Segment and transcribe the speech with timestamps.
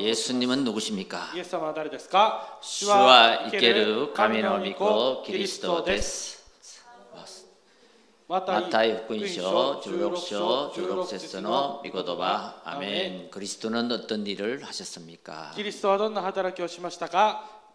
[0.00, 1.30] 예수님은 누구십니까?
[2.60, 6.42] 主は生ける神の御子キリストです.
[8.28, 11.80] マタイ福音書十六章十六節の.
[11.82, 12.62] 御言葉.
[12.64, 13.30] アーメン.
[13.30, 15.52] 그리스도는 어떤 일을 하셨습니까?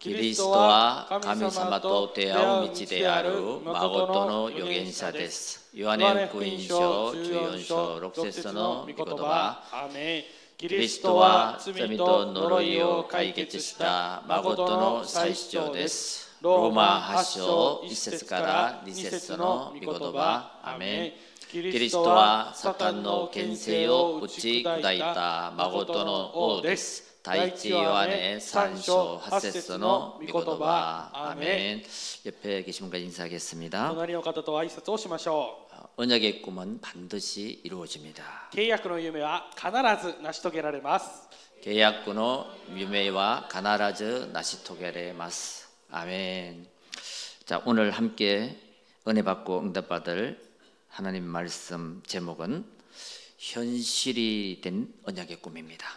[0.02, 5.60] キリストは神様と出会う道である真の預言者です.
[5.78, 8.84] ヨハネの福音書十四章六節の.
[8.86, 9.62] 御言葉.
[9.70, 10.24] アーメン.
[10.58, 16.36] キリストは罪と呪いを解決した誠の最主張です。
[16.42, 21.12] ローマ8章1節から2節の御言葉アメン
[21.48, 27.07] キリストはサタンの権勢を打ち砕いた誠の王です。
[27.23, 31.83] 第一ヨハネ3章8節の御言葉アメン
[32.25, 33.89] 옆에 계신 분과 인사하겠습니다.
[33.89, 38.49] 隣の方と挨拶をしましょ 언약의 꿈은 반드시 이루어집니다.
[38.51, 39.67] う契約の夢は必
[40.05, 41.29] ず成し遂げられます
[41.63, 42.45] 계약군의
[42.75, 46.67] 유매와 가나라즈 나시토게레마스 아멘.
[47.45, 48.57] 자 오늘 함께
[49.07, 50.43] 은혜 받고 응답받을
[50.89, 52.65] 하나님 말씀 제목은
[53.37, 55.96] 현실이 된 언약의 꿈입니다.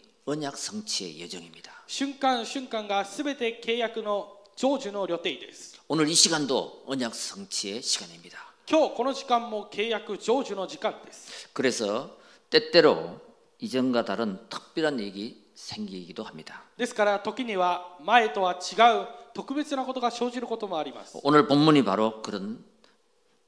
[0.30, 1.70] 언약 성취의 여정입니다.
[1.86, 8.38] 瞬間瞬間が全て契約の成就の旅程です 오늘 이 시간도 언약 성취의 시간입니다.
[8.68, 12.16] 今日この時間も契約成就の時間です 그래서
[12.50, 13.20] 때때로
[13.60, 16.64] 이전과 다른 특별한 일이 생기기도 합니다.
[16.76, 22.64] ですから時には前とは違う特別なことが生じることもあります 오늘 본문이 바로 그런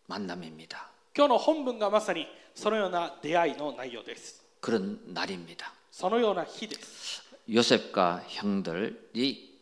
[0.07, 0.91] 만남입니다.
[1.17, 5.72] 今日の本文がまさにそのような出会いの内容です 그런 날입니다.
[5.93, 9.59] そのような日です 요셉과 형들이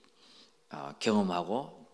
[0.72, 1.86] 어, 경험하고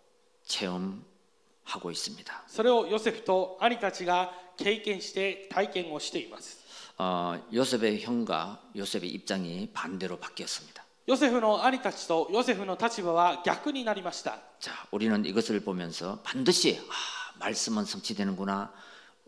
[0.47, 2.45] 체험하고 있습니다.
[2.49, 6.59] それをヨセフと兄たちが経験して体験をしています
[6.99, 10.83] 어, 요셉의 형과 요셉의 입장이 반대로 바뀌었습니다.
[11.07, 18.73] ヨセフの兄たちとヨセフの立場は逆になりました 자, 우리는 이것을 보면서 반드시 아, 말씀은 성취되는구나,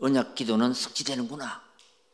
[0.00, 1.62] 언약 기도는 성취되는구나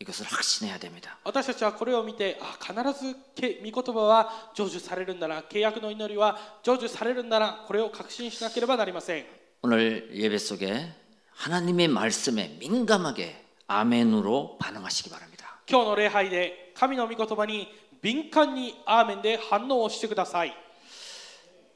[0.00, 1.18] 이것을 확신해야 됩니다.
[1.24, 2.72] 私たちはこれを見てあ必
[3.04, 9.24] ずけ御言葉は成就されるんだな契約の祈りは成就されるんだなこれを確信しなければなりません
[9.62, 10.94] 오늘 예배 속에
[11.32, 15.60] 하나님의 말씀에 민감하게 아멘으로 반응하시기 바랍니다.
[15.68, 17.68] 今日の礼拝で神の御言葉に
[18.00, 20.54] 敏感にアーメンで反応をしてください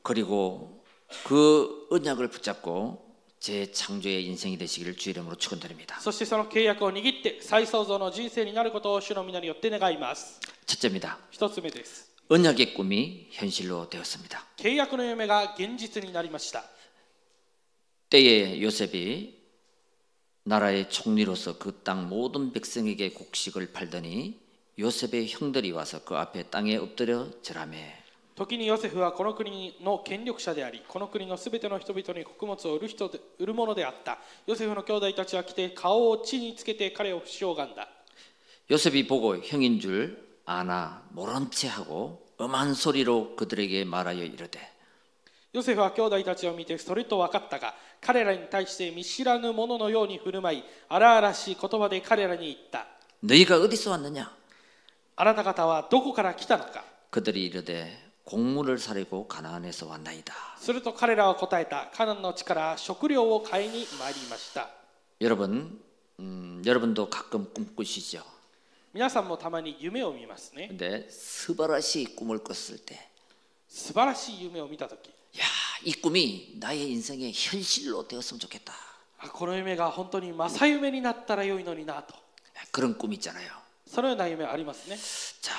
[0.03, 0.83] 그리고
[1.25, 3.08] 그 언약을 붙잡고
[3.41, 5.99] 제 창조의 인생이 되시기를 주 이름으로 축원드립니다.
[6.01, 11.19] そしてその契約を握って再創造の人生になることを主の皆によって願います 첫째입니다.
[11.31, 14.47] 一つ目です 언약의 꿈이 현실로 되었습니다.
[14.57, 16.65] 契約の夢が現実になりました
[18.11, 19.43] 때에 요셉이
[20.45, 24.39] 나라의 총리로서 그 땅 모든 백성에게 곡식을 팔더니
[24.79, 27.98] 요셉의 형들이 와서 그 앞에 땅에 엎드려 절하매
[28.39, 37.89] 時にヨセフはこの国の権力者でありこの国のすべての人々に穀物を売る人で売る者であったヨセフの兄弟たちは来て顔を地につけて彼を不祥がんだ
[38.71, 44.59] 요셉이 보고 형인 줄 아나 모른 채 하고 엄한 소리로 그들에게 말하여 이르되
[45.53, 52.87] ヨセフは兄弟たちを見てそれと分かったが彼らに対して見知らぬ者のように振る舞い荒々しい言葉で彼らに言った
[53.23, 54.27] 너희가 어디서 왔느냐
[55.17, 57.87] あなた方はどこから来たのか 그들이 이르되
[58.29, 64.71] 곡물을 사려고 가나안에서 왔나이다 すると彼らは答えたカナンの地から食料を買いに参りました
[65.21, 65.81] 여러분
[66.21, 68.23] 음, 여러분도 가끔 꿈꾸시죠
[68.95, 73.11] 皆さんもたまに夢を見ますね 근데 스바라시 꿈을 꿨을 때
[73.69, 75.43] 素晴らしい夢を見た時 야,
[75.83, 78.73] 이 꿈이 나의 인생의 현실로 되었으면 좋겠다.
[79.19, 82.15] あこの夢が本当に正夢になったら良いのになと
[82.71, 83.51] 그런 꿈 있잖아요.
[83.87, 84.97] そのような夢ありますね
[85.43, 85.53] 자,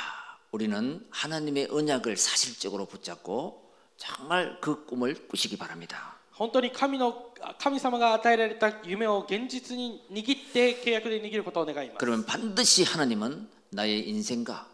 [0.51, 6.15] 우리는 하나님의 언약을 사실적으로 붙잡고 정말 그 꿈을 꾸시기 바랍니다.
[6.31, 14.68] 本当に神の神様が与えられた夢を現実に握って契約で握ることを願います 그러면 반드시 하나님은 나의 인생과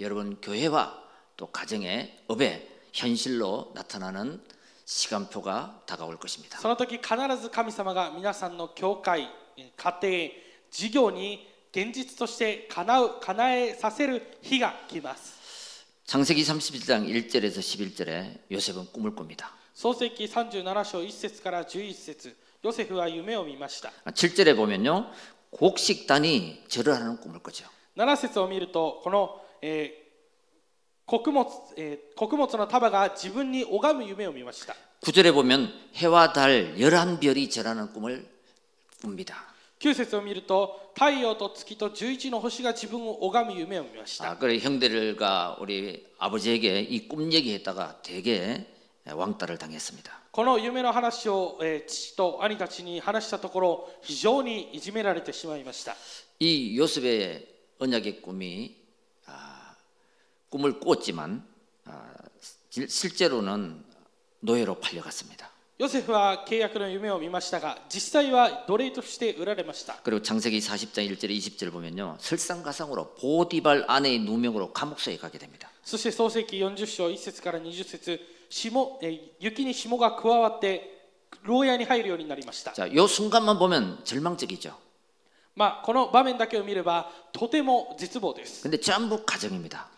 [0.00, 1.02] 여러분 교회와
[1.36, 4.42] 또 가정의 업에 현실로 나타나는
[4.86, 6.58] 시간표가 다가올 것입니다.
[6.58, 9.28] その時必ず神様が皆さんの教会
[9.76, 10.30] 家庭
[10.70, 19.50] 事業に 現実として叶う叶えさせる日が来ます 창세기 31장 1절에서 11절에 요셉은 꿈을 꿉니다.
[19.74, 25.10] 創世記37章1節から11節ヨセフは夢を見ました 7절에 보면요.
[25.50, 27.66] 곡식단이 절을 하는 꿈을 꾸죠.
[27.96, 30.04] 7節を見るとこの、えー
[31.06, 38.26] 穀物、えー穀物の束が自分に拝む夢を見ました 9절에 보면 해와 달 11별이 절하는 꿈을
[39.02, 39.47] 꿉니다.
[39.80, 48.66] 9節を見ると太陽と月と11の星が自分を拝む夢を見ました 아, 그래 형들과 우리 아버지에게 이 꿈 얘기했다가 되게
[49.06, 50.10] 왕따를 당했습니다.
[50.30, 55.94] この夢の話を、えー父と兄たちに話したところ非常にいじめられてしまいました
[56.40, 57.46] 이 요셉의
[57.78, 58.74] 언약의 꿈이
[59.26, 59.76] 아,
[60.50, 61.46] 꿈을 꿨지만
[61.84, 62.14] 아,
[62.70, 63.84] 실- 실제로는
[64.40, 65.47] 노예로 팔려갔습니다.
[65.78, 72.16] ヨセフは契約の夢を見ましたが実際は奴隷として売られました 그리고 창세기 40장 1절에 20절 보면요.
[72.20, 75.68] 설상가상으로 보디발 아내의 누명으로 감옥소에 가게 됩니다.
[75.82, 80.90] そして創世記40章1節から20節霜、えー雪に霜が加わって
[81.42, 84.72] 牢屋に入るようになりました 자, 요 순간만 보면 절망적이죠.
[85.56, 89.88] まあこの場面だけを見ればとても絶望です 근데 전부 가정입니다.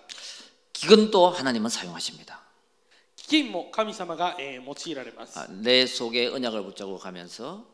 [0.72, 2.44] 기근도 하나님은 사용하십니다.
[3.16, 3.92] 기근도 하나님은
[5.26, 5.62] 사용합니다.
[5.62, 7.73] 내 속에 언약을 붙잡고 가면서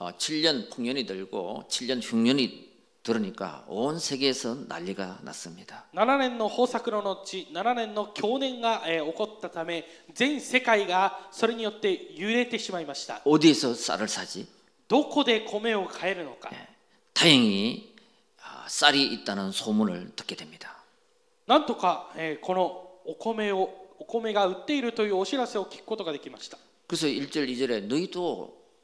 [0.00, 2.66] 7년 풍년이 들고 7년 흉년이
[3.02, 5.84] 들으니까 온 세계에서 난리가 났습니다.
[5.94, 14.46] 7年の豊作の後7年の去年が、えー起こったため全世界がそれによって揺れてしまいました 어디에서 쌀을 사지?
[14.88, 16.50] どこで米を買えるのか
[17.14, 17.94] 다행히
[18.42, 20.76] 아, 쌀이 있다는 소문을 듣게 됩니다.
[21.46, 23.70] なんとか、えーこのお米を
[24.00, 26.58] お米が売っているというお知らせを聞くことができました
[26.88, 28.59] 그래서 1절 2절에 너희도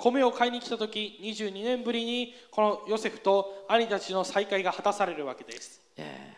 [0.00, 6.36] 米を買いに来た時22年ぶりにこのヨセフと兄たちの再会が果たされるわけです 예.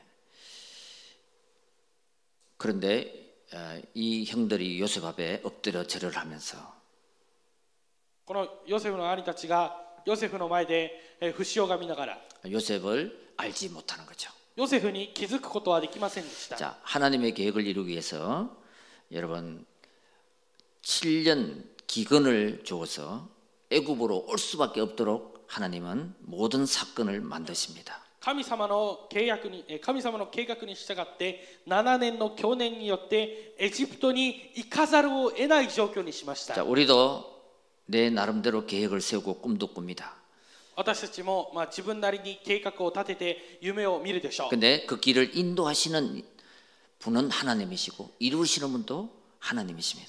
[2.56, 6.58] 그런데 어, 이 형들이 요셉 앞에 엎드려 절을 하면서
[8.24, 12.18] このヨセフの兄たちがヨセフの前でえー節をがみながら
[12.48, 14.30] 요셉을 알지 못하는 거죠.
[14.56, 18.56] ヨセフに気づくことはできませんでした 자, 하나님의 계획을 이루기 위해서
[19.12, 19.64] 여러분
[20.82, 23.28] 7년 기근을 주어서
[23.72, 28.02] 애굽으로 올 수밖에 없도록 하나님은 모든 사건을 만드십니다.
[28.20, 37.24] 神様の契約にえー神様の計画に従って7年の去年によってエジプトに行かざるを得ない状況にしました 자, 우리도
[37.86, 40.16] 내 나름대로 계획을 세우고 꿈도 꿉니다.
[40.76, 46.22] 私たちも、まあ、自分なりに計画を立てて夢を見るでしょう 근데 그 길을 인도하시는
[46.98, 49.21] 분은 하나님이시고 이루시는 분도 하나님이십니다.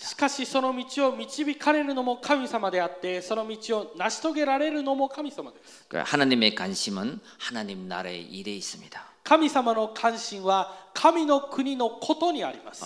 [0.00, 5.84] しかしその道を導かれるのも神様であってその道を成し遂げられるのも神様です。
[9.24, 12.84] 神様の関心は神の国のことにあります。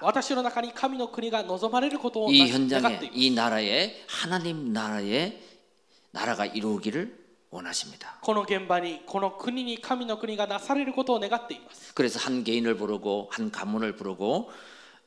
[0.00, 3.16] 私の中に神の国が望まれることを願っています。
[7.47, 8.17] 이 나라에 하나님 나라의 나라가 이루기를 원하십니다.
[8.21, 14.49] この現場にこの国に神の国がなされることを願っています 그래서 한 개인을 부르고 한 가문을 부르고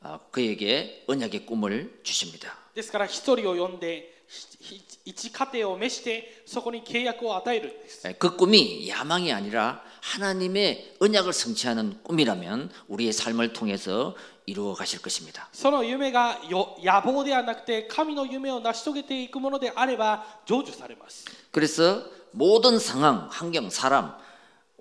[0.02, 2.56] 어, 그에게 언약의 꿈을 주십니다.
[2.74, 14.14] ですから一人を呼んでひひ一家庭を召してそこに契約を与えるんです 예, 그 꿈이 야망이 아니라 하나님의 언약을 성취하는 꿈이라면 우리의 삶을 통해서
[14.46, 15.48] 이루어 가실 것입니다.
[15.52, 24.16] その夢がよ野望ではなくて神の夢を成し遂げていくものであれば成就されます 그래서 모든 상황, 환경, 사람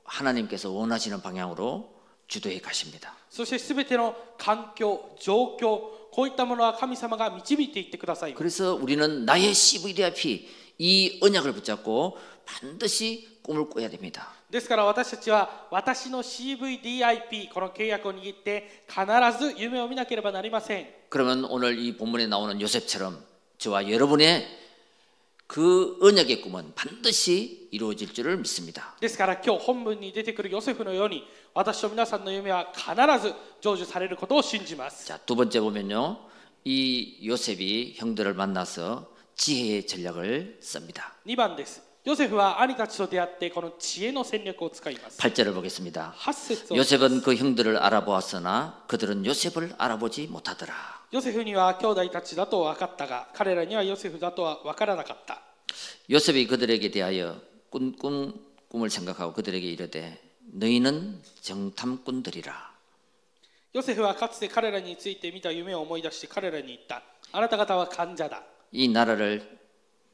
[0.03, 1.93] 하나님께서 원하시는 방향으로
[2.27, 3.13] 주도해 가십니다.
[3.29, 5.81] そしてすべての環境、状況、
[6.11, 8.39] こういったものは神様が導いていってくださいます。
[8.39, 10.47] 그래서 우리는 나의 CVDIP
[10.77, 14.31] 이 언약을 붙잡고 반드시 꿈을 꿔야 됩니다.
[14.49, 23.23] ですから私たちは私の CVDIP この契約を握って必ず夢を見なければなりません 그러면 오늘 이 본문에 나오는 요셉처럼
[23.57, 24.45] 저와 여러분의
[25.49, 28.95] 그 언약의 꿈은 반드시 이루어질 줄을 믿습니다.
[28.99, 32.89] ですから今日本文に出てくるヨセフのように私と皆さんの夢は必
[33.21, 36.17] ず成就されることを信じます 자, 두 번째 보면요.
[36.63, 41.13] 이 요셉이 형들을 만나서 지혜의 전략을 씁니다.
[41.27, 46.13] 2番です ヨセフは兄たちと出会ってこの知恵の戦略を使います 8절을 보겠습니다.
[46.17, 50.73] 8節を 요셉은 그 형들을 알아보았으나 그들은 요셉을 알아보지 못하더라.
[51.11, 55.41] ヨセフには兄弟たちだと分かったが彼らにはヨセフだとは分からなかった
[56.09, 58.33] 요셉이 그들에게 대하여 꿈, 꿈,
[58.69, 60.21] 꿈을 생각하고 그들에게 이르되
[60.53, 62.53] 너희는 정탐꾼들이라.
[63.73, 67.01] ヨセフはかつて彼らについて見た夢を思い出して彼らに言った
[67.33, 69.57] あなた方は患者だ 이 나라를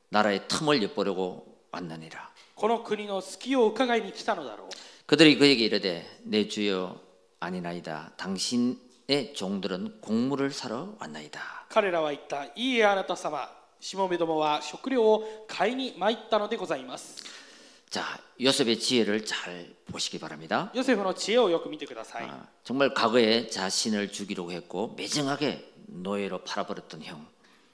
[0.09, 1.45] 나라의 틈을 엿보려고
[1.75, 2.31] 왔느니라.
[2.55, 4.69] この国の隙を伺いに来たのだろう
[5.07, 6.99] 그들이 그에게 이르되 내 주여
[7.39, 8.13] 아니나이다.
[8.17, 11.41] 당신의 종들은 곡물을 사러 왔나이다.
[11.69, 17.23] 彼らは言ったいいえあなた様しもべどもは食料を買いに参ったのでございます
[17.89, 18.03] 자,
[18.39, 20.71] 요셉의 지혜를 잘 보시기 바랍니다.
[20.73, 27.25] ヨセフの知恵をよく見てください 아, 정말 과거에 자신을 죽이려고 했고 매정하게 노예로 팔아버렸던 형.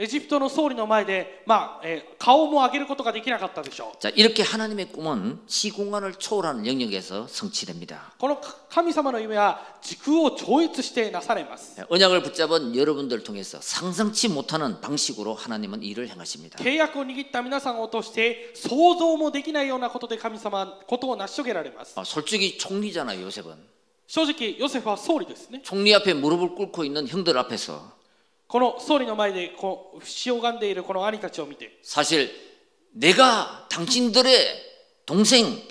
[0.00, 8.12] エジプトの総理の前で、まあえー顔も上げることができなかったでしょう 자, 이렇게 하나님의 꿈은 시공간을 초월하는 영역에서 성취됩니다.
[8.18, 16.58] この神様の夢は時空を超越してなされます 언약을 붙잡은 여러분들 통해서 상상치 못하는 방식으로 하나님은 일을 행하십니다.
[16.62, 23.56] 契約を握った皆さんを通して想像もできないようなことで神様はことを成し遂げられます 아, 솔직히 총리잖아요, 요셉은.
[24.06, 27.98] 正直ヨセフは総理ですね 총리 앞에 무릎을 꿇고 있는 형들 앞에서
[28.46, 32.30] この総理の前でこう死を拝んでいるこの兄たちを見て 사실
[32.92, 34.32] 내가 당신들의
[35.04, 35.62] 동생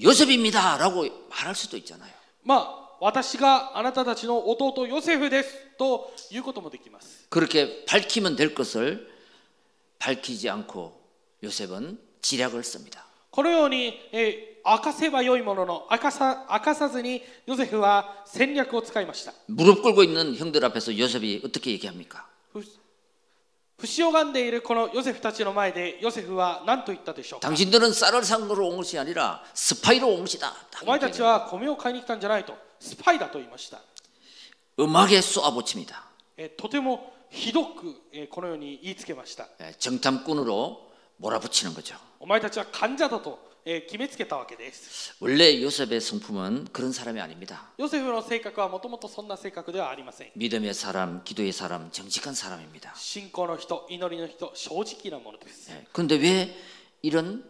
[0.00, 2.10] 요셉입니다라고 말할 수도 있잖아요.
[2.42, 9.08] まあ私があなたたちの弟ヨセフですということもできます 그렇게 밝히면 될 것을
[9.98, 10.92] 밝히지 않고
[11.42, 13.04] 요셉은 지략을 씁니다.
[13.30, 19.33] このように、えー 明かせばよいものの明かさ明かさずにヨセフは戦略を使いました。
[19.49, 22.25] 무릎 꿇고 있는 형들 앞에서 요셉이 어떻게 얘기합니 까?
[23.79, 30.51] 不死拝んでいるこのヨセフたちの前でヨセフは何と言ったでしょう당신들은 쌀을 상으 러 온 것이 아니라 스파이로 온 것이 다.
[30.83, 33.79] お前たちは米を買いに来たんじゃないとスパイだと言いました。
[34.77, 36.03] 엄하게 쏘아붙입니 다.
[36.35, 39.47] えとてもひどくえこのように言いつけました。
[39.61, 41.95] 예, 정탐꾼으로 몰아붙이는 거 죠.
[42.19, 47.70] お前たちは間者だと決めつけたわけです 원래 요셉의 성품은 그런 사람이 아닙니다.
[47.78, 52.92] ヨセフの性格はもともとそんな性格ではありません 믿음의 사람, 기도의 사람, 정직한 사람입니다.
[52.94, 56.54] 信仰の人祈りの人正直なものです 예, 그런데 왜
[57.02, 57.42] 이런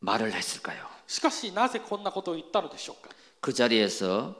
[0.00, 0.86] 말을 했을까요?
[1.06, 4.34] しかしなぜこんなことを言ったのでしょうか 그 자리에서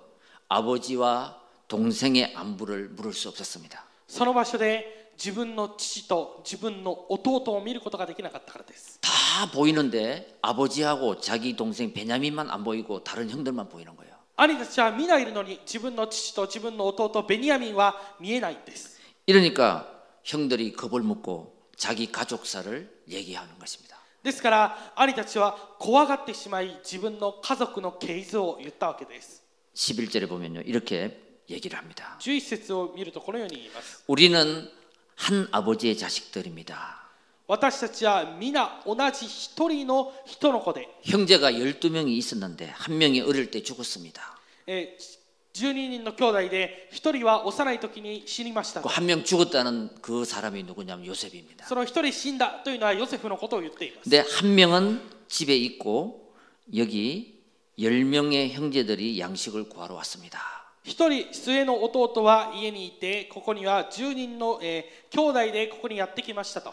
[0.49, 3.85] 아버지와 동생의 안부를 물을 수 없었습니다.
[4.09, 8.99] その場所で自分の父と自分の弟を見ることができなかったからです
[9.37, 14.13] 다 보이는데 아버지하고 자기 동생 베냐민만 안 보이고 다른 형들만 보이는 거예요.
[14.37, 19.87] 兄たちは皆いるのに自分の父と自分の弟ベニヤミンは見えないんです 이러니까
[20.25, 23.99] 형들이 겁을 먹고 자기 가족사를 얘기하는 것입니다.
[24.23, 29.43] ですから兄たちは怖がってしまい自分の家族の系図を言ったわけです
[29.75, 30.63] 11절에 보면요.
[30.63, 32.17] 이렇게 얘기를 합니다.
[32.21, 34.71] 11節を見るとこのように言います 우리는
[35.17, 37.03] 한 아버지의 자식들입니다.
[37.49, 44.23] 私たちは皆同じ一人の人の子で、 형제가 12명이 있었는데 한 명이 어릴 때 죽었습니다.
[44.67, 51.67] えー12人の兄弟で一人は幼い時に死にました그 한 명 죽었다는 그 사람이 누구냐면 요셉입니다.
[51.67, 56.33] その一人死んだというのはヨセフのことを言っています 근데 한 명은 집에 있고
[56.75, 57.43] 여기
[57.79, 60.41] 10명의 형제들이 양식을 구하러 왔습니다.
[60.85, 66.73] 一人末の弟は家にいてここには10人の、えー、兄弟でここにやってきましたと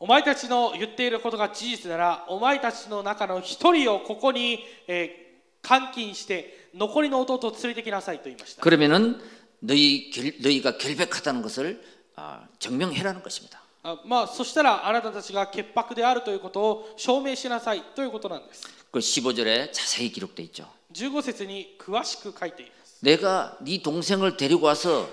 [0.00, 5.24] お前たちの言っていることが事実ならお前たちの中の一人をここに、えー
[5.66, 9.18] 監禁して残りの弟を連れてきなさいと言いました 그러면은
[9.60, 11.82] 너희 결, 너희가 결백하다는 것을
[12.16, 13.62] 아, 증명해라는 것입니다.
[13.82, 20.66] あまあそしたらあなたたちが潔白であるということを証明しなさいということなんです 그 15절에 자세히 기록돼 있죠.
[20.92, 25.08] 15節に詳しく書いています 내가 네 동생을 데리고 와서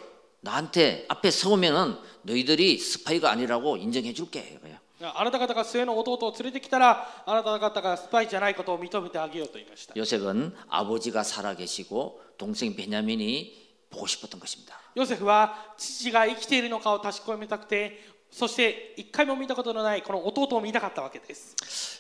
[0.45, 4.77] 나한테 앞에 서우면은 너희들이 스파이가 아니라고 인정해 줄게 이거예요.
[5.03, 14.75] あなた方が末の弟を連れてきたらあなた方がスパイじゃないことを認めてあげようと言いました 요셉은 아버지가 살아 계시고 동생 베냐민이 보고 싶었던 것입니다.
[14.93, 21.55] ヨセフは父が生きているのかを確かめたくてそして一回も見たことのないこの弟を見たかったわけです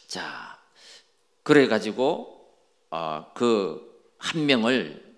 [0.07, 0.59] 자,
[1.43, 2.53] 그래 가지고
[2.91, 5.15] 어, 그한 명을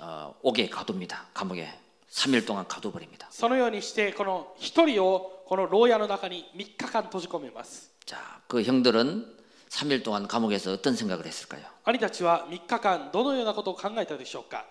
[0.00, 1.26] 어, 옥에 가둡니다.
[1.34, 1.68] 감옥에
[2.10, 3.28] 3일 동안 가둬버립니다.
[3.30, 8.16] そのようにしてこの一人をこの牢屋の中に3日間閉じ込めます 자,
[8.48, 9.36] 그 형들은
[9.68, 11.64] 3일 동안 감옥에서 어떤 생각을 했을까요?
[11.84, 14.64] 兄たちは3日間どのようなことを考えたでしょうか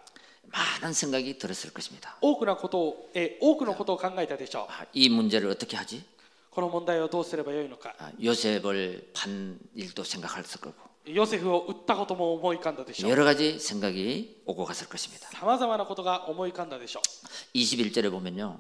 [0.82, 2.18] 많은 생각이 들었을 것입니다.
[2.22, 6.04] 多くのことをえ多くのことを考えたでしょう 아, 이 문제를 어떻게 하지?
[6.52, 10.74] この問題をどうすればよいのか 아, 요셉을 판 일도 생각할 거고
[11.06, 15.30] ヨセフを撃ったことも思い浮かんだでしょう 여러 가지 생각이 오고 갔을 것입니다.
[15.30, 17.02] さまざまなことが思い浮かんだでしょ
[17.54, 18.60] 21절에 보면요.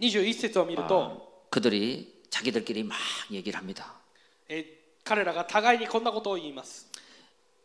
[0.00, 2.96] う21節を見ると、 아, 그들이 자기들끼리 막
[3.30, 3.94] 얘기를 합니다.
[4.48, 4.64] え
[5.04, 6.90] 彼らが互いにこんなことを言います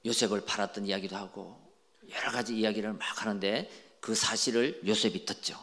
[0.05, 1.59] 요셉을 팔았던 이야기도 하고
[2.09, 5.55] 여러 가지 이야기를 막 하는데 그 사실을 요셉이 듣죠.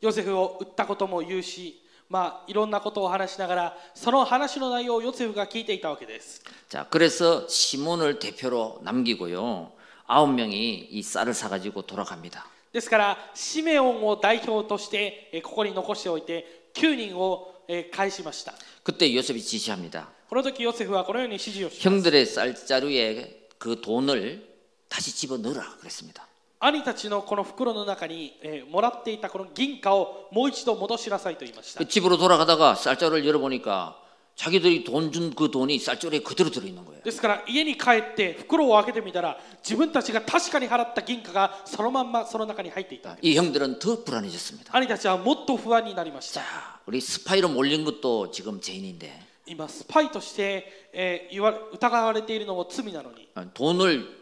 [0.00, 9.72] ヨセフを撃ったことも言うし まあいろんなことを話しながらその話の内容をヨセフが聞いていたわけです 자, 그래서 시몬을 대표로 남기고요.
[10.06, 12.46] 아홉 명이 이 쌀을 사가지고 돌아갑니다.
[12.72, 18.54] ですからシメオンを代表としてえここに残しておいて9人をえ返しました
[18.84, 20.08] 그때 요셉이 지시합니다.
[20.30, 24.46] この時ヨセフはこのように指示をします 형들의 쌀자루에 그 돈을
[24.88, 26.26] 다시 집어 넣으라 그랬습니다.
[26.62, 33.96] 兄たちのこの袋の中に、えーもらっていたこの銀貨をもう一度戻しなさいと言いました 그 집으로 돌아가다가 쌀자루를 열어보니까
[34.34, 37.02] 자기들이 돈 준 그 돈이 쌀자루에 그대로 들어있는 거예요.
[37.02, 44.70] ですから家に帰って袋を開けてみたら自分たちが確かに払った銀貨がそのまんまその中に入っていた 이 형들은 더 불안해졌습니다.
[44.76, 49.12] 兄たちはもっと不安になりました 자, 우리 스파이로 몰린 것도 지금 죄인인데
[49.46, 54.21] 今スパイとして、えー言わ疑われているのも罪なのに 어, 돈을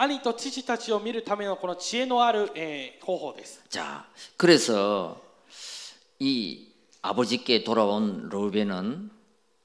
[0.00, 3.64] 兄と父たちを見るためのこの知恵のある、えー、方法です。
[3.68, 5.16] じゃ자그래서
[6.20, 6.68] 이
[7.02, 9.10] 아버지께돌아온로벤은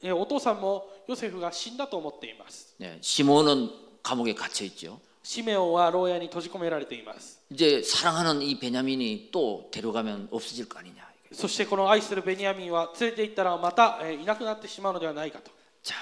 [0.02, 2.98] えーお父さんもヨセフが死んだと思っています 예.
[3.00, 3.70] 시몬은
[4.02, 5.00] 감옥에 갇혀 있죠.
[5.22, 11.04] シメオンは牢屋に閉じ込められています 이제 사랑하는 이 베냐민이 또 데려가면 없어질 거 아니냐.
[11.32, 15.50] そしてこの愛するベニヤミンは連れて行ったらまた、えーいなくなってしまうのではないかと
[15.82, 15.94] 자,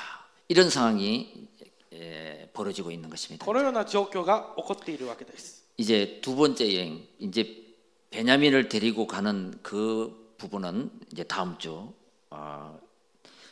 [0.49, 1.49] 이런 상황이
[1.95, 3.47] 예, 벌어지고 있는 것입니다.
[3.47, 7.65] このような状況が起こっているわけです 이제 두 번째 여행, 이제
[8.11, 11.93] 베냐민을 데리고 가는 그 부분은 이제 다음 주
[12.31, 12.79] 어,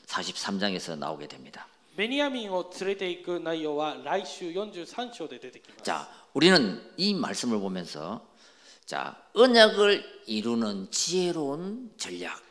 [0.07, 1.67] 43장에서 나오게 됩니다.
[1.97, 8.27] ベニヤミンを連れて行く内容は来週43章で出てきます 자, 우리는 이 말씀을 보면서
[8.87, 12.43] 자, 언약을 이루는 지혜로운 전략,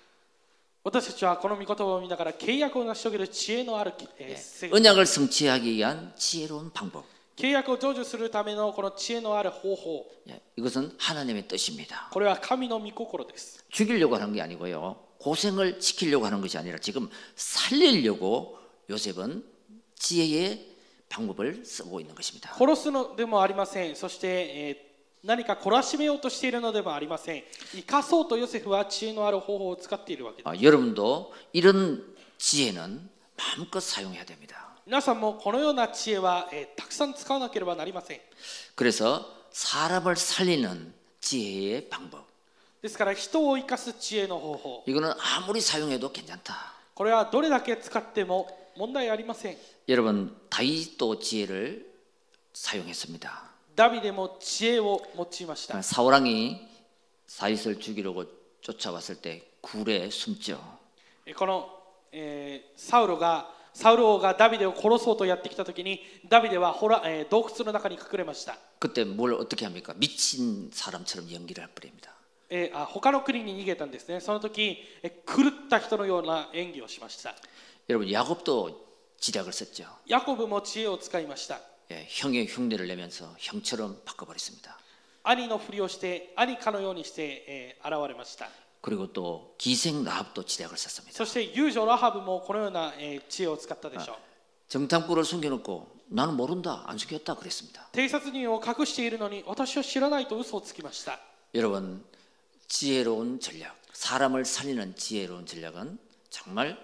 [0.84, 7.04] 私たちはこの御言葉を見ながら契約を成し遂げる知恵のある、えーせ 언약을 성취하기 위한 지혜로운 방법.
[7.36, 12.10] 契約を成就するためのこの知恵のある方法 예, 이것은 하나님의 뜻입니다.
[12.12, 14.98] これは神の御心です 죽이려고 하는 게 아니고요.
[15.20, 18.58] 고생을 시키려고 하는 것이 아니라 지금 살리려고
[18.90, 19.44] 요셉은
[19.96, 20.68] 지혜의
[21.10, 22.54] 방법을 쓰고 있는 것입니다.
[22.58, 24.92] 殺すのでもありませんそして、えー
[25.24, 27.44] 何か懲らしめようとしているのでもありません
[27.76, 32.04] 生かそうとヨセフは知恵のある方法を使っているわけです 아, 여러분도 이런
[32.40, 34.55] 지혜는 마음껏 사용해야 됩니다.
[34.86, 38.20] 皆さんもこのような知恵は、えーたくさん使わなければなりません
[38.76, 42.24] 그래서 사람을 살리는 지혜의 방법.
[42.82, 46.74] ですから人を生かす知恵の方法 이거는 아무리 사용해도 괜찮다.
[46.96, 51.86] これはどれだけ使っても問題ありません 여러분 다윗도 지혜를
[52.54, 53.52] 사용했습니다.
[53.76, 56.60] ダビデも知恵を用いました 사울왕이
[57.40, 58.26] 다윗을 죽이려고
[58.62, 60.60] 쫓아왔을 때 굴에 숨죠.
[61.26, 61.70] えこの、
[62.12, 69.94] えーサウロが サウル王がダビデを殺そうとやってきた時にダビデはほら、えー洞窟の中に隠れました、 그때 뭘 어떻게 합니까?
[69.98, 72.12] 미친 사람처럼 연기를 할 뿐입니다.
[72.50, 77.34] えーあ他の国に逃げたんですねその時、えー狂った人のような演技をしました
[77.88, 78.88] 여러분 야곱도
[79.20, 79.86] 지략을 썼죠.
[80.08, 81.62] ヤコブも知恵を使いました
[81.92, 84.78] 예, 형의 흉내를 내면서 형처럼 바꿔버렸습니다.
[85.24, 88.50] 兄のふりをして兄かのようにして、えー現れました
[88.86, 91.16] 그리고 또 기생 라합도 지략을 썼습니다.
[91.16, 94.16] そして遊女ラハブもこのような、えー知恵を使ったでしょう
[94.70, 97.90] 정탐꾼을 숨겨놓고 나는 모른다 안 숨겼다 그랬습니다.
[97.94, 101.20] 偵察人を隠しているのに私は知らないと嘘をつきました
[101.54, 102.04] 여러분
[102.68, 106.78] 지혜로운 전략, 사람을 살리는 지혜로운 전략은 정말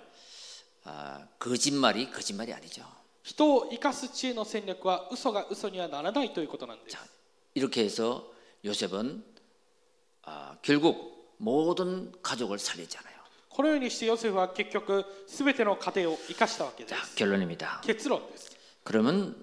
[0.83, 2.83] 아, 거짓말이 거짓말이 아니죠.
[3.23, 6.97] 人を生かす知恵の戦略は嘘が嘘にはならないということなんです
[7.55, 8.31] 이렇게 해서
[8.63, 9.23] 요셉은
[10.23, 11.10] 아, 결국
[11.41, 13.17] 모든 가족을 살리잖아요.
[13.49, 17.81] このようにしてヨセフは結局全ての家庭を生かしたわけで 자 す 결론입니다.
[17.81, 19.35] 結論です 그러면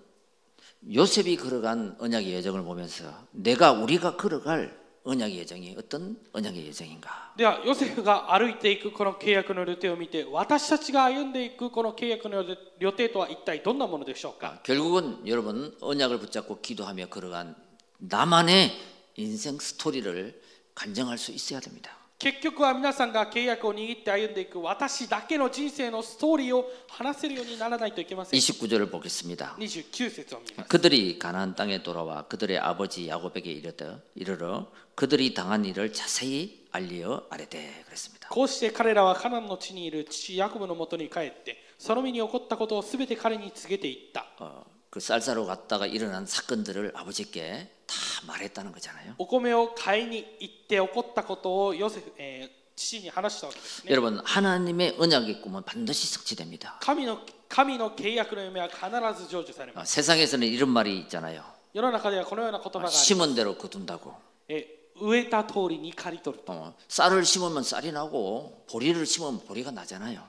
[0.92, 7.34] 요셉이 걸어간 언약의 여정을 보면서 내가 우리가 걸어갈 언약의 여정이 어떤 언약의 여정인가?
[7.37, 12.44] ではヨセフが歩いていくこの契約の旅程を見て私たちが歩んでいくこの契約の
[12.78, 17.56] 旅程とは一体どんなものでしょうか 아, 결국은 여러분 언약을 붙잡고 기도하며 걸어간
[17.98, 18.70] 나만의
[19.16, 20.38] 인생 스토리를
[20.78, 21.90] 간증할 수 있어야 됩니다.
[22.18, 29.56] 結局は皆さんが契約を握って歩んでいく私だけの人生のストーリーを話せるようにならないといけません 29절을 보겠습니다.
[29.58, 37.26] 29節を見ます 그들이 가나안 땅에 돌아와 그들의 아버지 야곱에게 이르되 이르러 그들이 당한 일을 자세히 알리어
[37.30, 38.28] 아래되 그랬습니다.
[38.30, 47.94] こうして彼らはカナンの地にいる父ヤコブのもとに帰ってその身に起こったことをすべて彼に告げていった 어, 그 쌀사로 갔다가 일어난 사건들을 아버지께 다
[48.28, 49.14] 말했다는 거잖아요.
[49.18, 56.78] お米を買いに行って起こったことをヨセフ、えー父に話したわけですね 여러분 하나님의 언약의 꿈은 반드시 성취됩니다.
[56.80, 58.80] 神の神の契約の夢は必
[59.22, 61.44] ず成就されま 어, す 세상에서는 이런 말이 있잖아요.
[61.72, 64.12] 世の中ではこのような言葉 어, があります 심은 대로 거둔다고.
[64.48, 64.66] え
[65.00, 70.20] 植えた通りに刈り取る 어, 쌀을 심으면 쌀이 나고 보리를 심으면 보리가 나잖아요.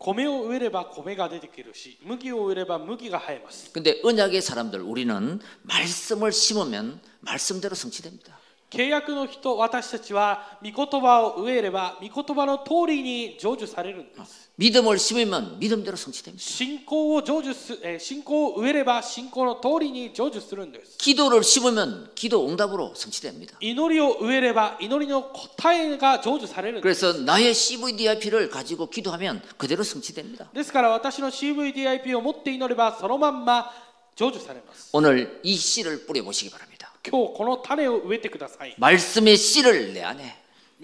[0.00, 3.72] 고메를 의뢰바 고메가 되기로 시 무기를 의뢰바 무기가 하에 맞습니다.
[3.74, 8.39] 근데 언약의 사람들 우리는 말씀을 심으면 말씀대로 성취됩니다.
[8.71, 16.43] 契約の人私たちは御言葉を植えれば御言葉の通りに成就されるんです 믿음을 심으면 믿음대로 성취됩니다.
[16.43, 23.55] 信仰を成就す、えー信仰を植えれば信仰の通りに成就するんです 기도를 심으면 기도 응답으로 성취됩니다.
[23.61, 30.49] 祈りを植えれば祈りの答えが成就されるんです 그래서 나의 CVDIP를 가지고 기도하면 그대로 성취됩니다.
[30.53, 33.71] ですから私の CVDIP を持って祈ればそのまんま
[34.17, 36.78] 成就されます 오늘 이 씨를 뿌려 보시기 바랍니다.
[37.07, 40.35] 今日この種を植えてください 말씀의 씨를 내 안에,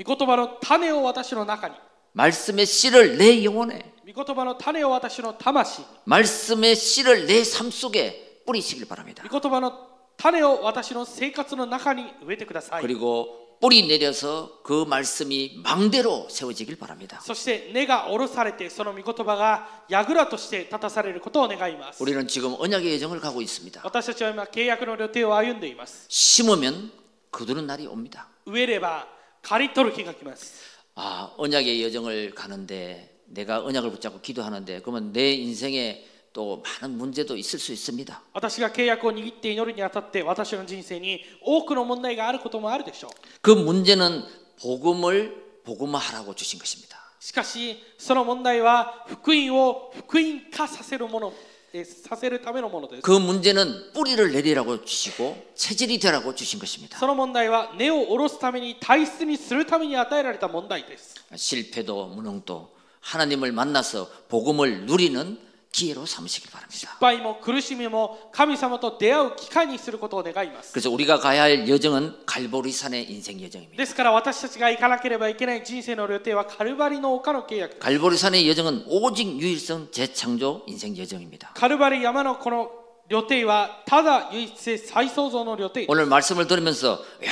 [0.04, 1.76] 御言葉の種を私の中に
[2.14, 9.24] 말씀의 씨를 내 영혼에, 御言葉の種を私の魂に 말씀의 씨를 내 삶 속에 뿌리시길 바랍니다.
[9.30, 17.20] 御言葉の種を私の生活の中に植えてください 그리고 뿌리 내려서 그 말씀이 망대로 세워지길 바랍니다.
[17.24, 23.82] そして根が下ろされてその御言葉が櫓として立たされることを願います 우리는 지금 언약의 예정을 가고 있습니다.
[23.84, 26.92] 私たちは今契約の旅程を歩んでいます 심으면
[27.32, 28.30] 거두는 날이 옵니다.
[28.48, 29.08] 植えれば
[29.44, 30.64] 刈り取る日が来ます
[30.96, 36.04] 아, 언약의 여정을 가는데 내가 언약을 붙잡고 기도하는데 그러면 내 인생에
[36.36, 38.22] 또 많은 문제도 있을 수 있습니다.
[38.34, 44.24] 私が契約を握って祈るにあたって私の人生に多くの問題があることもあるでしょう 그 문제는
[44.62, 46.98] 복음을 복음화하라고 주신 것입니다.
[47.20, 51.34] しかしその問題は福音を福音化させるもの
[51.74, 56.98] えさせるためのものです 그 문제는 뿌리를 내리라고 주시고 체질이 되라고 주신 것입니다.
[56.98, 66.76] その問題は根を下ろすために体質にするために与えられた問題です 실패도 무능도 하나님을 만나서 복음을 누리는 기회로 삼으시길 바랍니다.
[66.76, 73.78] 失敗も苦しみも神様と出会う機会にすることを願います 그래서 우리가 가야 할 여정은 갈보리산의 인생 여정입니다.
[73.78, 81.52] ですから私たちが行かなければいけない人生の予定はカルバリの丘の契約 갈보리산의 여정은 오직 유일성 재창조 인생 여정입니다.
[81.54, 82.70] カルバリ山のこの
[83.08, 87.32] 予定はただ唯一性再創造の予定 오늘 말씀을 들으면서 야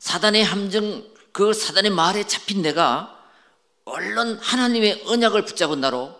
[0.00, 3.16] 사단의 함정 그 사단의 말에 잡힌 내가
[3.84, 6.19] 얼른 하나님의 언약을 붙잡은 나로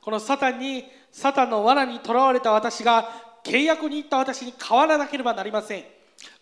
[0.00, 3.08] このサタンにサタンの罠にとらわれた私が
[3.44, 5.97] 契約に行った私に変わらなければなりません。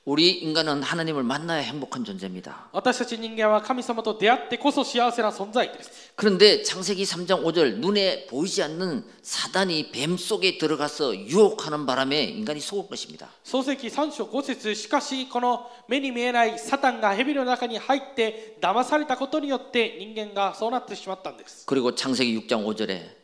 [0.06, 2.69] 우리 인간은 하나님을 만나야 행복한 존재입니다.
[2.71, 12.60] 私たち人間は神様と出会ってこそ幸せな存在です 그런데 창세기 3장 5절 눈에 보이지 않는 사단이 뱀 속에 들어가서 유혹하는 바람에 인간이
[12.60, 13.30] 속은 것입니다.
[13.43, 23.14] 創世記3章5節しかしこの目に見えないサタンが蛇の中に入って騙されたことによって人間がそうなってしまったんです 그리고 창세기 6장 5절에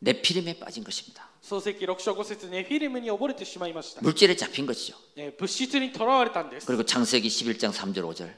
[0.00, 1.28] 네피림에 빠진 것입니다.
[1.42, 4.94] 創世記6章5節ネフィリムに溺れてしまいました、 물질에 잡힌 것이죠.
[5.16, 8.30] えー物質にとらわれたんです 그리고 창세기 11장 3절 5절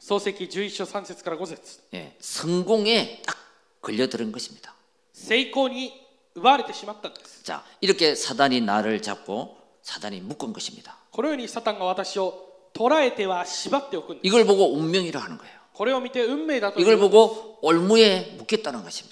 [0.00, 3.36] 創世記11章3節から5節 예, 성공에 딱
[3.82, 4.74] 걸려들은 것입니다.
[5.12, 5.92] 成功に
[6.34, 10.96] 奪われてしまったんです 자, 이렇게 사단이 나를 잡고 사단이 묶은 것입니다.
[11.10, 15.58] このようにサタンが私を捉えては縛っておくんです 이걸 보고 운명이라 하는 거예요.
[15.72, 19.11] これを見て運命だとい 이걸 う 보고 올무에 묶였다는 것입니다.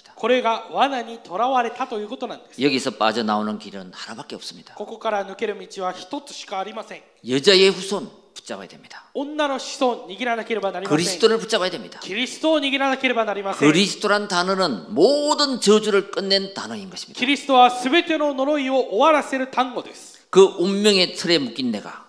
[2.60, 4.74] 여기서 빠져나오는 길은 하나밖에 없습니다.
[7.28, 9.04] 여자의 후손 붙잡아야 됩니다.
[10.88, 11.98] 그리스도를 붙잡아야 됩니다.
[13.58, 17.18] 그리스도란 단어는 모든 저주를 끝낸 단어인 것입니다.
[20.30, 22.06] 그 운명의 틀에 묶인 내가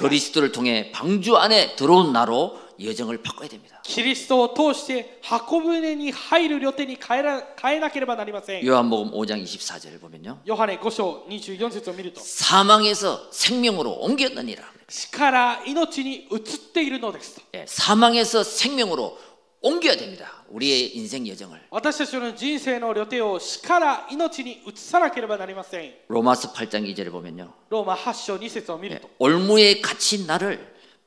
[0.00, 3.79] 그리스도를 통해 방주 안에 들어온 나로 여정을 바꿔야 됩니다.
[3.83, 10.39] キリストを通して箱舟に入る旅程に変えら変えなければなりません 요한복음 5장 24절을 보면요.
[10.45, 14.63] ヨハネ5章24節を見ると 사망에서 생명으로 옮겼느니라.
[14.89, 16.39] 死から命に移っ
[16.73, 19.17] ているのです 예, 사망에서 생명으로
[19.63, 20.43] 옮겨야 됩니다.
[20.49, 21.59] 우리의 인생 여정을.
[21.69, 27.47] 私たちの人生の旅程を死から命に移さなければなりません 로마서 8장 2절을 보면요.
[27.69, 30.59] ローマ8章2節を見る 예, と 올무에 갇힌 나를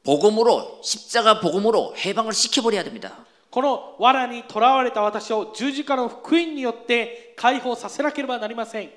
[0.03, 3.25] 복음으로 십자가 복음으로 해방을 시켜버려야 됩니다.
[3.51, 8.91] この藁にとらわれた私を十字架の福音によって解放させなければなりません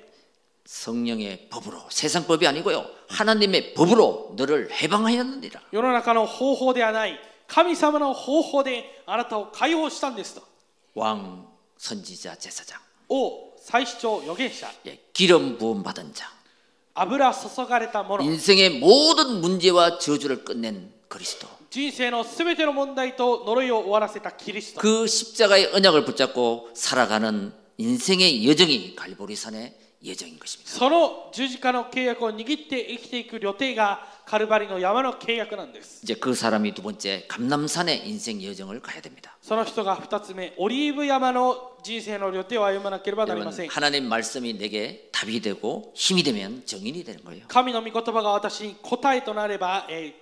[0.66, 2.84] 성령의 법으로 세상 법이 아니고요.
[3.08, 5.60] 하나님의 법으로 너를 해방하였느니라.
[5.72, 10.42] 世の中の方法ではない神様の方法であなたを解放したんですと
[10.94, 11.46] 왕
[11.78, 12.78] 선지자 제사장
[13.08, 16.30] 王祭司長預言者 예, 기름 부음 받은 자
[16.94, 28.96] 油注がれた者 인생의 모든 문제와 저주를 끝낸 그리스도 人生のすべての問題と呪いを終わらせたキリスト 그 십자가의 언약을 붙잡고 살아가는 인생의 여정이
[28.96, 29.74] 갈보리산의
[30.06, 30.70] 여정인 것입니다.
[30.72, 39.36] その十字架の契約を握って生きていく旅程がカルバリの山の契約なんです 이제 그 사람이 두 번째 감남산의 인생 여정을 가야 됩니다.
[39.42, 47.44] その人が2つ目オリーブ山の人生の旅程を歩まなければなりま 여러분 せん 하나님 말씀이 내게 답이 되고 힘이 되면 정인이 되는 거예요.
[47.48, 50.14] 神の御言葉が私に答えとなれば、え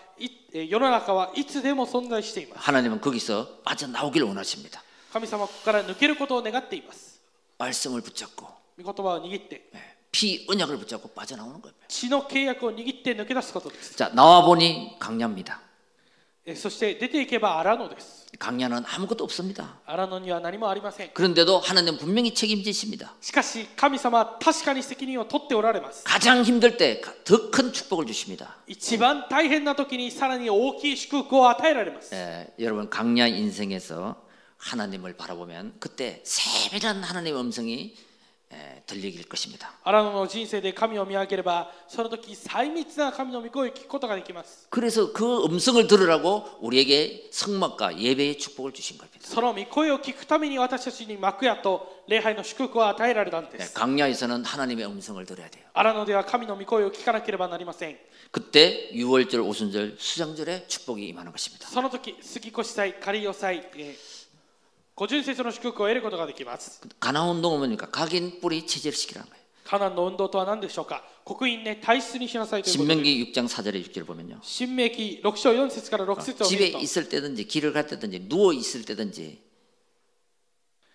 [2.59, 4.81] 하나님은 거기서 빠져나오길 원하십니다.
[7.57, 8.47] 말씀을 붙잡고
[9.71, 11.85] 네, 피언약을 붙잡고 빠져나오는 겁니다.
[13.95, 15.61] 자, 나와 보니 강야입니다.
[18.39, 19.79] 강야는 아무것도 없습니다.
[21.13, 23.13] 그런데도 하나님 분명히 책임지십니다.
[26.05, 28.55] 가장 힘들 때 더 큰 축복을 주십니다.
[32.13, 34.15] 예, 여러분 강야 인생에서
[34.57, 37.95] 하나님을 바라보면 그때 세밀한 하나님의 음성이
[38.86, 39.72] 들리길 것입니다.
[39.82, 49.18] アラノの人生で神を見上げればその時細密な神の御声を聞くことができます 그래서 그 음성을 들으라고 우리에게 성막과 예배의 축복을 주신 겁니다.
[49.22, 55.64] その御声を聞くために私たちに幕屋と礼拝の祝福を与えられたんで 네, す 강야에서는 하나님의 음성을 들어야 돼요.
[55.74, 57.96] アラノでは神の御声を聞かなければなりません
[58.30, 61.66] 그때 유월절, 오순절, 수장절에 축복이 임하는 것입니다.
[61.68, 64.09] その時杉越祭仮予祭、えー、
[64.94, 67.88] 五巡節の祝福を得ることができます 가나 운동은 뭡니까?
[67.90, 69.46] 각인 뿌리 체질을 시키라는 거예요.
[69.66, 74.38] カナンの運動とは何でしょうか刻印ね体質にしなさいということです 신명기 6장 4절에 6절 보면요.
[74.42, 79.42] 新明記6章4節から6節を見 집에 ると 있을 때든지 길을 갈 때든지 누워 있을 때든지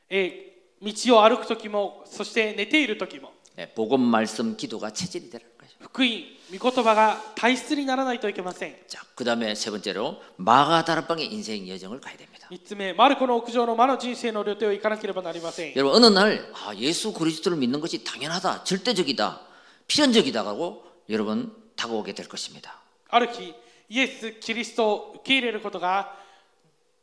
[0.10, 0.51] えー
[0.84, 5.73] 道を歩く時もそして寝ている時も 네, 복음 말씀 기도가 체질이 되라는 거죠.
[5.81, 6.10] 福音
[6.57, 12.35] 御言葉が体質にならないといけません 자, 그다음에 세 번째로 마가다락방의 인생 여정을 가야 됩니다.
[12.49, 19.41] 3つ目マルコの屋上の魔の人生の旅程を行かなければなりません 여러분 어느 날 아, 예수 그리스도를 믿는 것이 당연하다, 절대적이다,
[19.88, 22.79] 필연적이다라고 여러분 다가오게 될 것입니다.
[23.10, 23.53] ある日
[23.89, 26.15] イエス・キリストを受け入れることが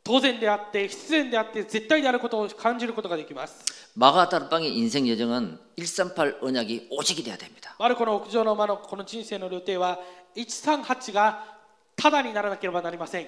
[0.03, 7.75] 当然であって必然であって絶対であることを感じることができます 마가다락방의 인생 여정은 138 언약이 오직이 돼야 됩니다.
[7.79, 9.99] マルコの屋上の魔のこの人生の旅程は
[10.35, 11.43] 138が
[11.95, 13.27] ただにならなければなりません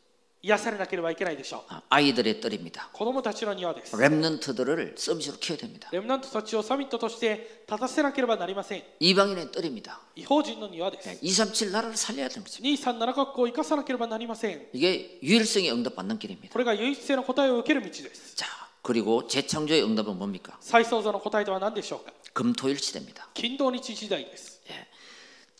[0.42, 2.90] 癒されなければいけないでしょう 아, 아이들의 뜰입니다.
[2.92, 5.88] 子供たちの庭です 렘넌트들을 서비스로 키워야 됩니다.
[5.90, 9.98] レムナントたちをサミットとして立たせなければなりません 이방인의 뜰입니다.
[10.14, 12.62] 違法人の庭で 네, す 237 나라를 살려야 되는 거죠.
[12.62, 16.52] 237カ国を生かさなければなりません 이게 유일성의 응답 받는 길입니다.
[16.52, 18.46] これが唯一性の答えを受ける道です 자,
[18.82, 20.56] 그리고 재창조의 응답은 뭡니까?
[20.60, 23.26] 再創造の答えとは何でしょうか 금토일 시대입니다.
[23.34, 24.49] 金土日時代です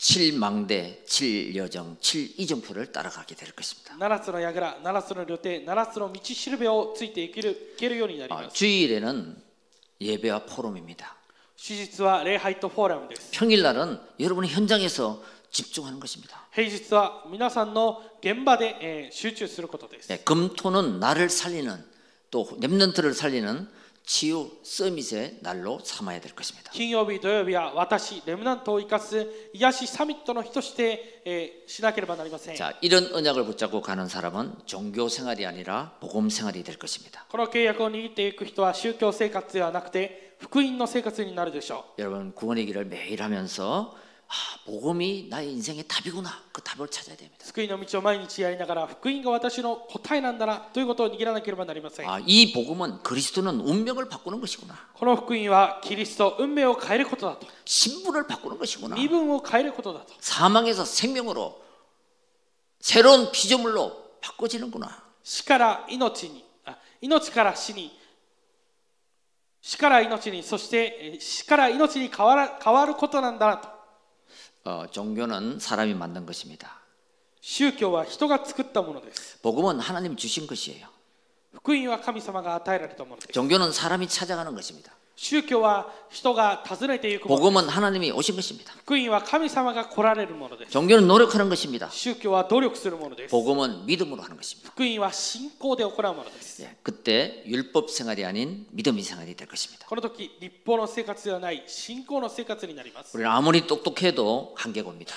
[0.00, 3.94] 7망대, 7여정, 7이정표를 따라가게 될 것입니다.
[3.98, 9.36] 7つの櫓7つの旅程7つの道しるべをついていけるいけるようになり 아, ます 주일에는
[10.00, 11.16] 예배와 포럼입니다.
[11.56, 16.46] 手術は礼拝とフォーラムです 평일날은 여러분이 현장에서 집중하는 것입니다.
[16.54, 21.82] 平日は皆さんの現場で、えー集中することです 네, 금토는 나를 살리는
[22.30, 23.66] 또 렘넌트를 살리는
[24.10, 26.70] 치유 서밋의 날로 삼아야 될 것입니다.
[26.70, 37.26] 金曜日土曜日は私レムナントを生かす癒しサミットの日として、えーしなければなりません 자, 이런 언약을 붙잡고 가는 사람은 종교 생활이 아니라 복음 생활이 될 것입니다.
[37.28, 43.96] この契約を握っていく人は宗教生活ではなくて福音の生活になるでしょ 여러분 구원의 길을 매일 하면서
[44.30, 44.32] 아,
[44.66, 46.28] 복음이 나의 인생의 답이구나.
[46.52, 47.38] 그 답을 찾아야 됩니다.
[47.44, 54.74] う救いの道を毎日やりながら福音が私の答えなんだなということを握らなければなりません 아, 이 복음은 그리스도는 운명을 바꾸는 것이구나.
[54.94, 58.96] この福音はキリスト運命を変えることだと 신분을 바꾸는 것이구나.
[58.96, 61.62] 身分を変えることだと 사망에서 생명으로
[62.80, 64.88] 새로운 피조물로 바꿔지는구나.
[65.22, 67.96] 死から命にあ命から死に
[69.60, 73.68] 死から命にそしてえー死から命に変わら変わることなんだなと
[74.64, 76.80] 어, 종교는 사람이 만든 것입니다.
[77.40, 80.88] 宗教は人が作ったものです 복음은 하나님 주신 것이에요.
[81.54, 84.92] 福音は神様が与えられたものです 종교는 사람이 찾아가는 것입니다.
[85.20, 88.74] 宗教は人が訪ねていくもの 복음은 하나님이 오신 것입니다.
[88.84, 91.88] 福音は神様が来られるものです 종교는 노력하는 것입니다.
[91.90, 94.70] 宗教は努力するものです 복음은 믿음으로 하는 것입니다.
[94.70, 99.86] 福音は信仰で行うものです 예, 그때 율법 생활이 아닌 믿음의 생활이 될 것입니다.
[99.88, 105.14] この時立法の生活ではない信仰の生活になります 우리는 아무리 똑똑해도 한계가 옵니다.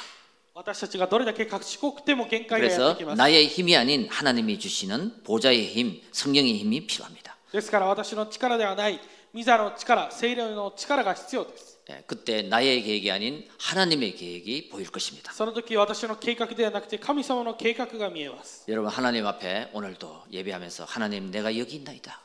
[0.56, 7.36] 私たちがどれだけ賢くても限界がやっ 그래서 てきます 나의 힘이 아닌 하나님이 주시는 보좌의 힘, 성령의 힘이 필요합니다.
[7.52, 9.00] ですから私の力ではない
[9.36, 15.32] 御座の力聖霊の力が必要です 예, 그때 나의 계획이 아닌 하나님의 계획이 보일 것입니다.
[15.34, 22.22] その時私の計画ではなくて神様の計画が見えます 여러분 하나님 앞에 오늘도 예배하면서 하나님 내가 여기 있나이다.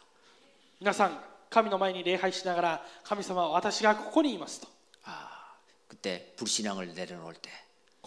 [0.81, 1.19] 皆さん
[1.51, 4.67] 神の前に礼拝しながら神様は私がここにいますと
[5.05, 5.29] 아,
[5.89, 7.51] 그때 불신앙을 내려놓을 때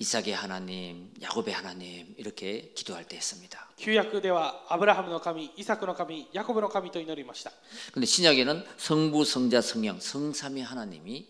[0.00, 3.66] 이삭의 하나님, 야곱의 하나님 이렇게 기도할 때 했습니다.
[3.78, 7.52] 旧約ではアブラハムの神イサクの神ヤコブの神と祈りました
[7.92, 11.28] 근데 신약에는 성부, 성자, 성령, 성삼위 하나님이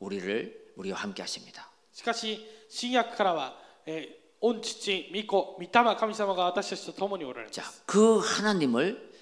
[0.00, 1.68] 우리를 우리와 함께 하십니다.
[1.92, 3.56] しかし新約からは、
[3.86, 9.12] えー御父御子御霊神様が私たちと共におられます 자, 그 하나님을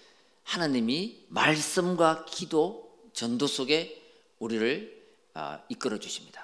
[0.44, 4.00] 하나님이 말씀과 기도, 전도 속에
[4.38, 4.98] 우리를
[5.34, 6.43] 아, 이끌어 주십니다.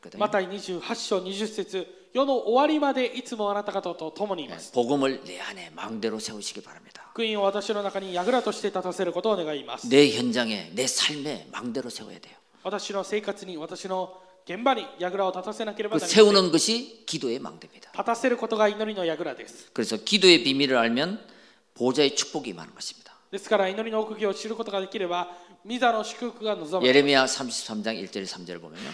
[0.00, 0.18] 그랬거든요.
[0.20, 7.02] マタイ28章20節世の終わりまでいつもあなた方と共にいます 복음을 내 안에 망대로 세우시기 바랍니다.
[7.12, 12.34] 福音を私の中に櫓として立たせることを願います 내 현장에 내 삶에 망대로 세워야 돼요.
[12.62, 17.90] 私の生活に私の現場に櫓を立たせなければ 그 なりません 세우는 것이 기도의 망대입니다.
[17.92, 21.20] 立たせることが祈りの櫓です 그래서 기도의 비밀을 알면
[21.74, 23.14] 보좌의 축복이 임하는 것입니다.
[23.30, 25.28] ですから祈りの奥義を知ることができれば
[25.68, 28.88] 御座の祝福が望む 예레미야 33장 1절 3절 보면요.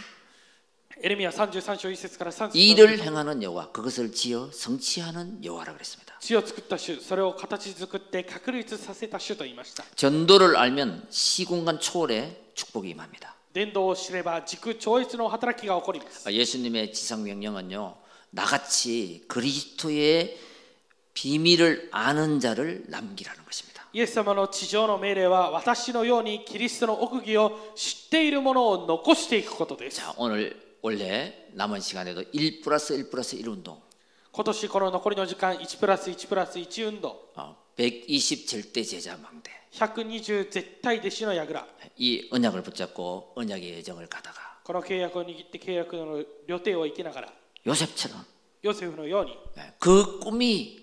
[1.04, 6.16] エレミア33章1節から3節 일을 행하는 여호와 그것을 지어 성취하는 여호와라 그랬습니다.
[6.20, 13.34] 地を作った主それを形作って確立させた主と言いました 전도를 알면 시공간 초월의 축복이 임합니다.
[13.52, 17.96] 伝道を知れば時空超越の働きが起こります 아, 예수님의 지상 명령은요.
[18.30, 20.38] 나같이 그리스도의
[21.14, 23.72] 비밀을 아는 자를 남기라는 것입니다.
[23.92, 33.80] イエス様の地上の命令は私のようにキリストの奥義を知っているものを残していくことです 자, 오늘 원래 남은 시간에도 1 플러스 1 플러스 1 운동
[34.32, 41.66] 今年この残りの時間1プラス1プラス1運動 어, 120 절대 제자 망대 120絶対弟子の櫓
[41.98, 47.32] 이 언약을 붙잡고 언약의 여정을 가다가 この契約を握って契約の旅程を生きながら
[47.66, 48.24] 요셉처럼
[48.62, 50.80] ヨセフのように 네, 그 꿈이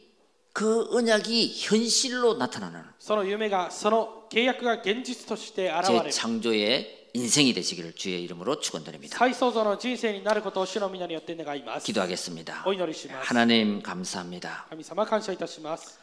[0.54, 9.18] 그 언약이 현실로 나타나는 その夢がその契約が現実として現れる 재창조의 인생이 되시기를 주의 이름으로 축원드립니다.
[9.18, 12.64] 再創造の人生になることを主の皆によって願います 기도하겠습니다.
[12.66, 14.68] お祈りします 하나님 감사합니다.
[14.70, 16.00] 神様感謝いたします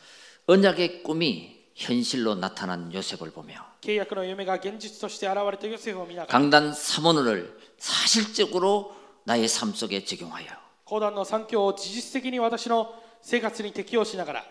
[0.46, 8.94] 언약의 꿈이 현실로 나타난 요셉을 보며 契約の夢が現実として現れたヨセフを見ながら 강단 삼원을 사실적으로
[9.24, 10.46] 나의 삶 속에 적용하여
[10.84, 14.44] 講談の三教を事実的に私の生活に適用しながら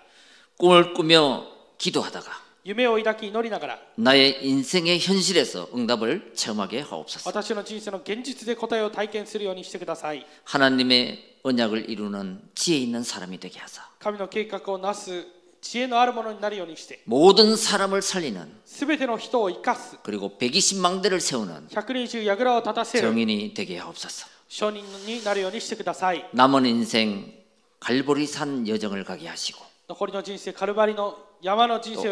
[0.58, 1.46] 꿈을 꾸며
[1.78, 2.32] 기도하다가
[2.64, 7.30] 夢を抱き祈りながら 나의 인생의 현실에서 응답을 체험하게 하옵소서.
[7.30, 15.28] 私の人生の現実で答えを体験するようにしてください 하나님의 언약을 이루는 지혜 있는 사람이 되게 하사 神の計画をなす
[15.62, 24.28] 知恵のあるものになるようにして 모든 사람을 살리는 すべての人を生かす 그리고 120망대를 세우는 120櫓を立たせる 정인이 되게 하옵소서.
[24.48, 27.32] 証人になるようにしてください 남은 인생
[27.80, 31.16] 갈보리산 여정을 가게 하시고 残りの人生カルバリの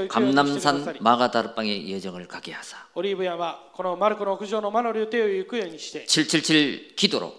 [0.08, 2.76] 감남산 마가다르방의 예정을 가게 하사
[6.06, 7.34] 777 기도로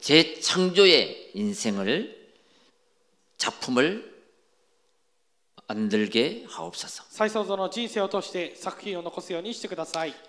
[0.00, 2.32] 제 어, 창조의 인생을
[3.36, 4.16] 작품을
[5.68, 7.04] 만들게 하옵소서.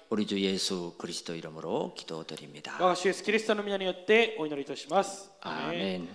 [0.09, 2.77] 우리 주 예수 그리스도 이름으로 기도드립니다.
[5.41, 6.09] 아멘.